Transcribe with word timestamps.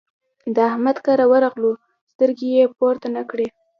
د 0.55 0.57
احمد 0.69 0.97
کره 1.05 1.25
ورغلو؛ 1.33 1.71
سترګې 2.11 2.47
يې 2.55 2.63
پورته 2.77 3.07
نه 3.15 3.23
کړې. 3.29 3.47